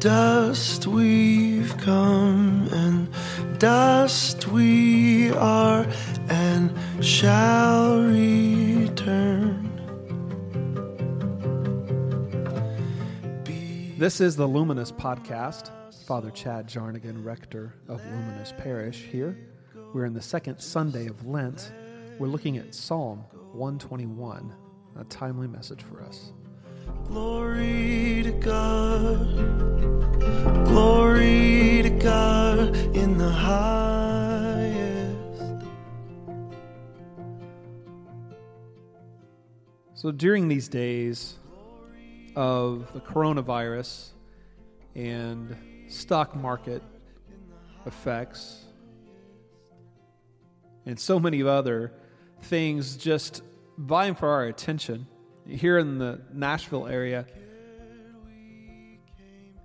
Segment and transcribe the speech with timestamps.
[0.00, 5.86] Dust we've come, and dust we are,
[6.30, 6.72] and
[7.04, 9.70] shall return.
[13.98, 15.70] This is the Luminous Podcast.
[16.06, 19.36] Father Chad Jarnagin, rector of Luminous Parish, here.
[19.92, 21.72] We're in the second Sunday of Lent.
[22.18, 23.18] We're looking at Psalm
[23.52, 24.54] 121,
[24.98, 26.32] a timely message for us.
[27.06, 27.49] Glory
[40.00, 41.34] So, during these days
[42.34, 44.12] of the coronavirus
[44.94, 45.54] and
[45.88, 46.82] stock market
[47.84, 48.64] effects,
[50.86, 51.92] and so many other
[52.44, 53.42] things just
[53.76, 55.06] vying for our attention,
[55.46, 57.26] here in the Nashville area,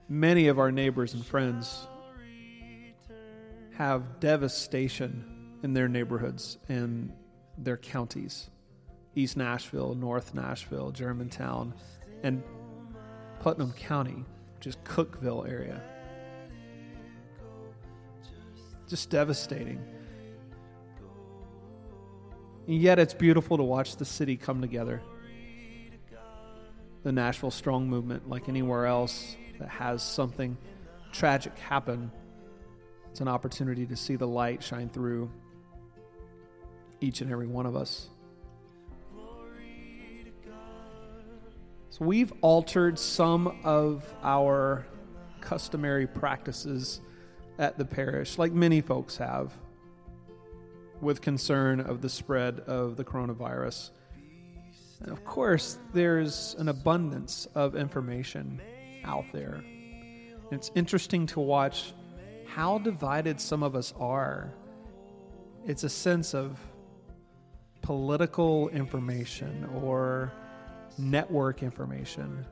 [0.10, 1.88] many of our neighbors and friends
[3.78, 7.14] have devastation in their neighborhoods and
[7.58, 8.50] their counties
[9.16, 11.74] East Nashville, North Nashville, Germantown,
[12.24, 12.44] and
[13.40, 15.82] Putnam County, which is Cookeville area.
[18.88, 19.84] Just devastating.
[22.68, 25.02] And yet it's beautiful to watch the city come together
[27.06, 30.58] the Nashville Strong movement, like anywhere else that has something
[31.14, 32.12] tragic happen,
[33.12, 35.30] it's an opportunity to see the light shine through
[37.00, 38.10] each and every one of us.
[41.98, 44.86] So we've altered some of our
[45.40, 47.00] customary practices
[47.58, 49.54] at the parish, like many folks have,
[51.00, 53.92] with concern of the spread of the coronavirus.
[55.04, 58.62] And of course, there's an abundance of information
[59.06, 59.64] out there.
[59.64, 61.94] And it's interesting to watch
[62.46, 64.54] how divided some of us are.
[65.66, 66.60] It's a sense of
[67.82, 70.34] political information or
[70.98, 72.46] network information.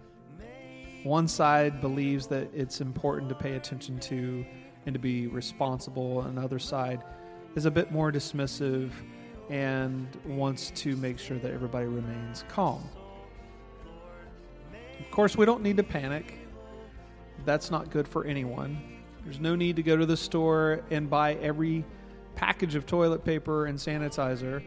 [1.04, 4.46] One side believes that it's important to pay attention to
[4.86, 7.04] and to be responsible, another side
[7.56, 8.92] is a bit more dismissive
[9.50, 12.90] and wants to make sure that everybody remains calm.
[15.00, 16.40] Of course, we don't need to panic.
[17.46, 19.02] That's not good for anyone.
[19.24, 21.86] There's no need to go to the store and buy every
[22.36, 24.64] package of toilet paper and sanitizer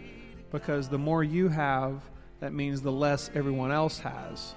[0.51, 2.03] because the more you have,
[2.41, 4.55] that means the less everyone else has.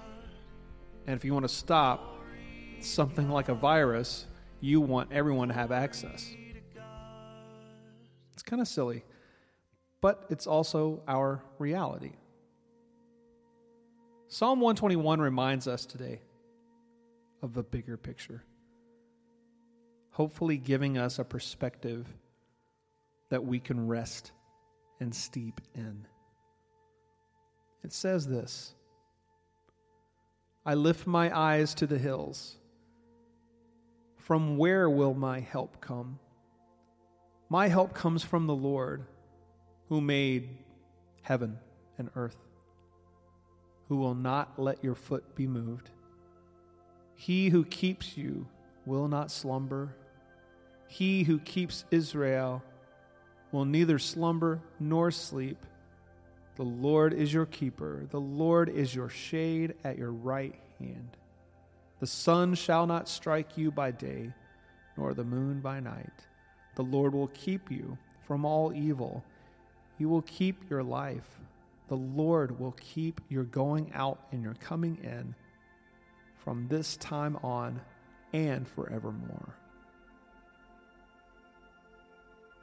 [1.07, 2.17] And if you want to stop
[2.81, 4.25] something like a virus,
[4.61, 6.33] you want everyone to have access.
[8.33, 9.03] It's kind of silly
[10.01, 12.13] but it's also our reality.
[14.27, 16.21] Psalm 121 reminds us today
[17.41, 18.43] of a bigger picture,
[20.11, 22.07] hopefully, giving us a perspective
[23.29, 24.31] that we can rest
[24.99, 26.05] and steep in.
[27.83, 28.73] It says this
[30.65, 32.55] I lift my eyes to the hills.
[34.17, 36.19] From where will my help come?
[37.49, 39.05] My help comes from the Lord
[39.87, 40.49] who made
[41.23, 41.57] heaven
[41.97, 42.37] and earth,
[43.87, 45.89] who will not let your foot be moved.
[47.15, 48.47] He who keeps you
[48.85, 49.95] will not slumber.
[50.87, 52.63] He who keeps Israel
[53.51, 55.57] will neither slumber nor sleep.
[56.59, 61.15] The Lord is your keeper, the Lord is your shade at your right hand.
[62.01, 64.33] The sun shall not strike you by day,
[64.97, 66.11] nor the moon by night.
[66.75, 69.23] The Lord will keep you from all evil.
[69.97, 71.39] He will keep your life.
[71.87, 75.35] The Lord will keep your going out and your coming in
[76.43, 77.79] from this time on
[78.33, 79.55] and forevermore.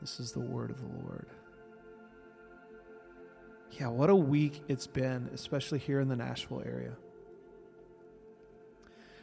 [0.02, 1.28] This is the word of the Lord.
[3.78, 6.92] Yeah, what a week it's been, especially here in the Nashville area.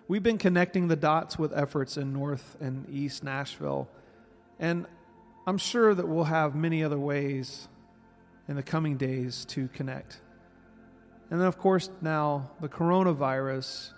[0.08, 3.90] We've been connecting the dots with efforts in North and East Nashville,
[4.60, 4.86] and
[5.48, 7.68] I'm sure that we'll have many other ways
[8.48, 10.20] in the coming days to connect.
[11.32, 13.92] And then, of course, now the coronavirus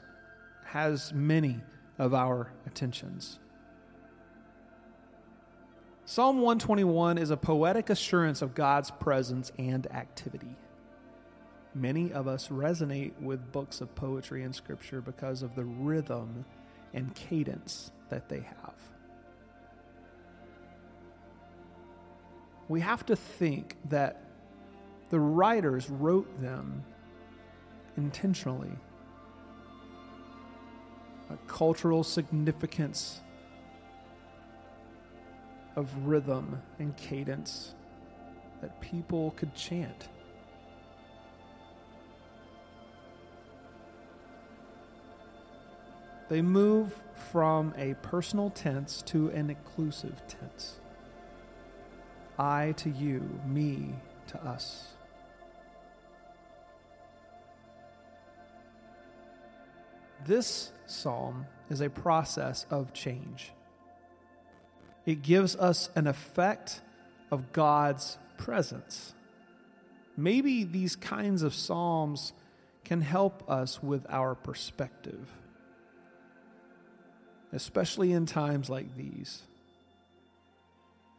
[0.67, 1.59] has many
[1.99, 3.39] of our attentions.
[6.07, 10.55] Psalm 121 is a poetic assurance of God's presence and activity.
[11.73, 16.45] Many of us resonate with books of poetry and scripture because of the rhythm
[16.93, 18.75] and cadence that they have.
[22.67, 24.21] We have to think that
[25.09, 26.83] the writers wrote them
[27.97, 28.77] intentionally.
[31.31, 33.21] a cultural significance
[35.75, 37.73] of rhythm and cadence
[38.61, 40.09] that people could chant.
[46.27, 46.95] They move
[47.31, 50.79] from a personal tense to an inclusive tense.
[52.39, 53.93] I to you, me
[54.27, 54.87] to us.
[60.25, 63.51] This psalm is a process of change.
[65.05, 66.81] It gives us an effect
[67.31, 69.13] of God's presence.
[70.17, 72.33] Maybe these kinds of psalms
[72.83, 75.27] can help us with our perspective,
[77.51, 79.43] especially in times like these.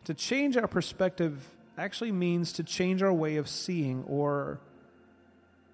[0.04, 1.44] To change our perspective
[1.76, 4.60] actually means to change our way of seeing or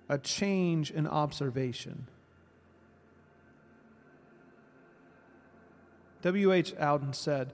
[0.09, 2.09] a change in observation.
[6.23, 6.75] W.H.
[6.77, 7.53] Auden said,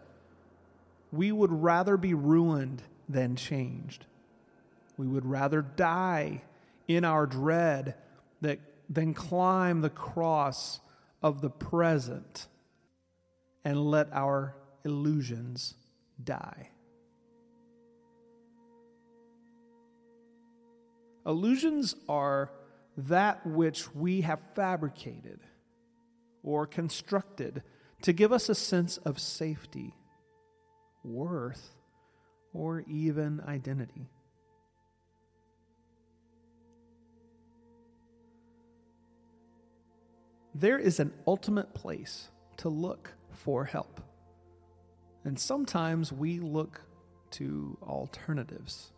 [1.12, 4.06] We would rather be ruined than changed.
[4.96, 6.42] We would rather die
[6.86, 7.94] in our dread
[8.40, 8.58] that,
[8.88, 10.80] than climb the cross
[11.22, 12.46] of the present
[13.64, 15.74] and let our illusions
[16.22, 16.70] die.
[21.26, 22.50] Illusions are
[22.96, 25.40] that which we have fabricated
[26.42, 27.62] or constructed
[28.02, 29.94] to give us a sense of safety,
[31.04, 31.74] worth,
[32.52, 34.08] or even identity.
[40.54, 42.28] There is an ultimate place
[42.58, 44.00] to look for help.
[45.24, 46.80] And sometimes we look
[47.32, 48.92] to alternatives.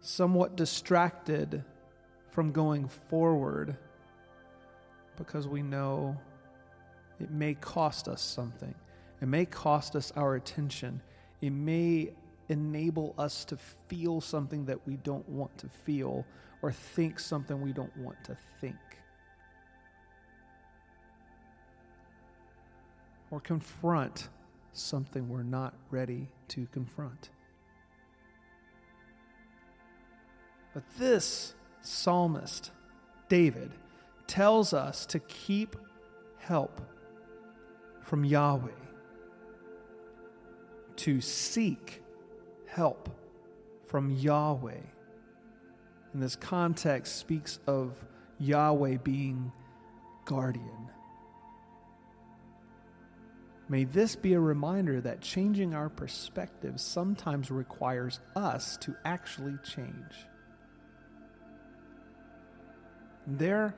[0.00, 1.62] Somewhat distracted
[2.30, 3.76] from going forward
[5.16, 6.16] because we know
[7.18, 8.74] it may cost us something.
[9.20, 11.02] It may cost us our attention.
[11.40, 12.12] It may
[12.48, 13.56] enable us to
[13.88, 16.24] feel something that we don't want to feel
[16.62, 18.76] or think something we don't want to think.
[23.30, 24.28] Or confront
[24.72, 27.30] something we're not ready to confront.
[30.74, 32.70] But this psalmist,
[33.28, 33.72] David,
[34.26, 35.76] tells us to keep
[36.38, 36.80] help
[38.02, 38.70] from Yahweh,
[41.00, 42.02] to seek
[42.66, 43.08] help
[43.86, 44.82] from Yahweh.
[46.12, 47.94] In this context, speaks of
[48.38, 49.50] Yahweh being
[50.26, 50.90] guardian.
[53.70, 60.26] May this be a reminder that changing our perspective sometimes requires us to actually change.
[63.26, 63.74] There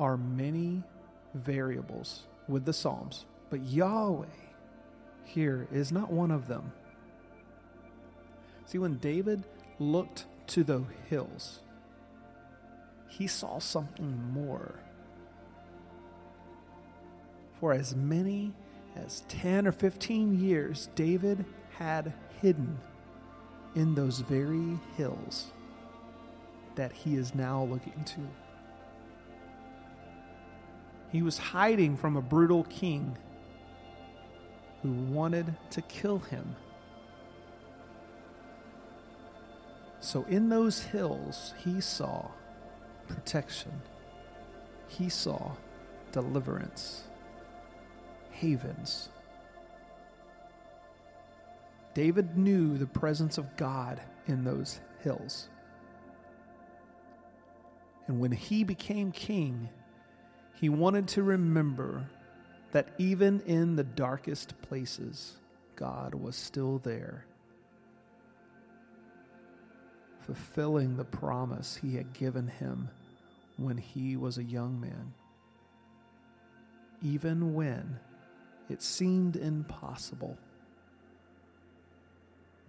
[0.00, 0.82] are many
[1.34, 4.49] variables with the Psalms, but Yahweh
[5.34, 6.72] here is not one of them.
[8.66, 9.44] See, when David
[9.78, 11.60] looked to the hills,
[13.08, 14.80] he saw something more.
[17.60, 18.52] For as many
[18.96, 21.44] as 10 or 15 years, David
[21.78, 22.78] had hidden
[23.74, 25.52] in those very hills
[26.74, 28.20] that he is now looking to.
[31.12, 33.16] He was hiding from a brutal king
[34.82, 36.56] who wanted to kill him.
[40.00, 42.30] So, in those hills, he saw
[43.06, 43.82] protection,
[44.88, 45.52] he saw
[46.12, 47.04] deliverance,
[48.30, 49.10] havens.
[51.92, 55.48] David knew the presence of God in those hills.
[58.06, 59.68] And when he became king,
[60.54, 62.08] he wanted to remember
[62.72, 65.36] that even in the darkest places,
[65.76, 67.24] God was still there,
[70.20, 72.88] fulfilling the promise he had given him
[73.56, 75.12] when he was a young man.
[77.02, 77.98] Even when
[78.68, 80.36] it seemed impossible,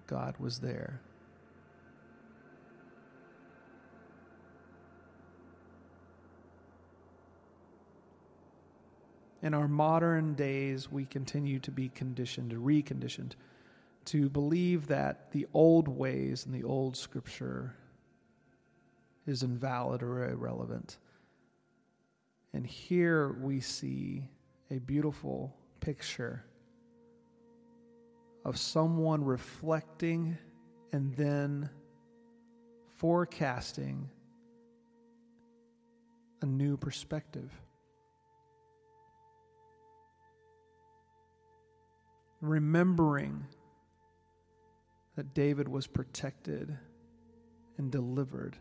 [0.07, 1.01] God was there.
[9.41, 13.31] In our modern days, we continue to be conditioned, reconditioned,
[14.05, 17.75] to believe that the old ways and the old scripture
[19.25, 20.97] is invalid or irrelevant.
[22.53, 24.23] And here we see
[24.69, 26.43] a beautiful picture
[28.43, 30.37] of someone reflecting
[30.91, 31.69] and then
[32.97, 34.09] forecasting
[36.41, 37.51] a new perspective.
[42.41, 43.45] Remembering
[45.15, 46.77] that David was protected
[47.77, 48.57] and delivered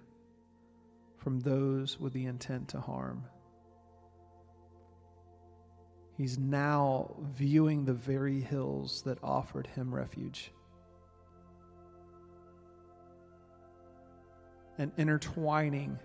[1.19, 3.25] from those with the intent to harm.
[6.17, 10.53] He's now viewing the very hills that offered him refuge.
[14.77, 15.99] And intertwining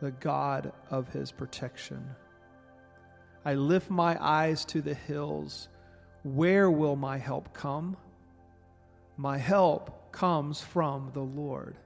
[0.00, 2.04] the God of his protection.
[3.44, 5.68] I lift my eyes to the hills.
[6.24, 7.98] Where will my help come?
[9.18, 11.76] My help comes from the Lord.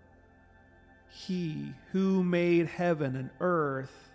[1.11, 4.11] He who made heaven and earth.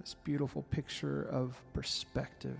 [0.00, 2.58] This beautiful picture of perspective.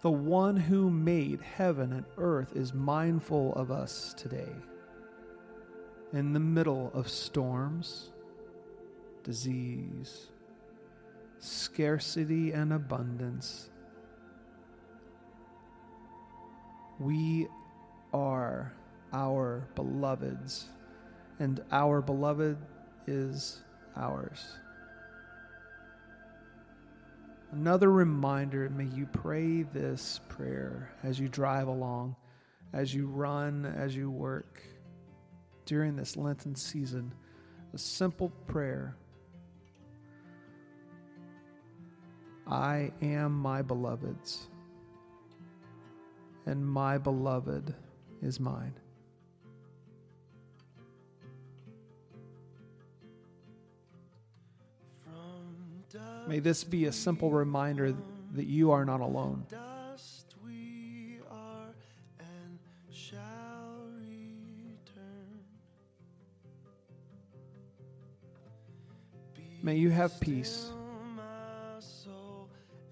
[0.00, 4.54] The one who made heaven and earth is mindful of us today.
[6.10, 8.08] In the middle of storms,
[9.24, 10.28] disease,
[11.38, 13.68] scarcity, and abundance,
[16.98, 17.46] we
[18.14, 18.72] are
[19.12, 20.70] our beloveds,
[21.38, 22.56] and our beloved
[23.06, 23.60] is
[23.94, 24.56] ours.
[27.52, 32.16] Another reminder may you pray this prayer as you drive along,
[32.72, 34.62] as you run, as you work
[35.68, 37.12] during this Lenten season.
[37.74, 38.96] A simple prayer
[42.46, 44.48] I am my beloved's,
[46.46, 47.74] and my beloved
[48.22, 48.72] is mine.
[56.26, 57.94] May this be a simple reminder
[58.32, 59.44] that you are not alone.
[69.62, 70.70] May you have peace,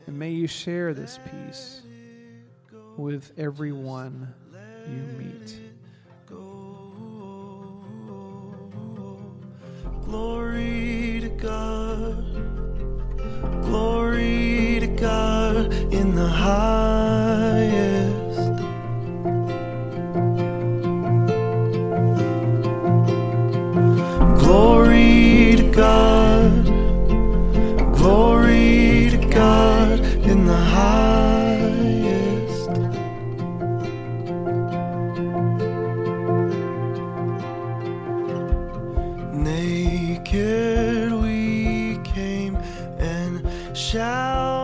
[0.06, 1.82] and may you share this peace
[2.96, 4.34] with everyone
[4.88, 5.58] you meet.
[10.04, 12.24] Glory to God.
[13.62, 16.75] Glory to God in the high.
[43.86, 44.55] shall